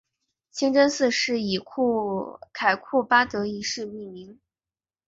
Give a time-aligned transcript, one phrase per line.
[0.49, 1.59] 清真寺是以
[2.53, 4.39] 凯库巴德一世命名。